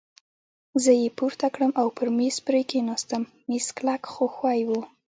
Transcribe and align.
زه 0.83 0.91
يې 1.01 1.09
پورته 1.17 1.47
کړم 1.55 1.71
او 1.81 1.87
پر 1.97 2.07
مېز 2.17 2.37
پرې 2.47 2.61
ایستم، 2.77 3.23
مېز 3.49 3.67
کلک 3.77 4.01
خو 4.13 4.25
ښوی 4.35 4.59
وو. 4.67 4.81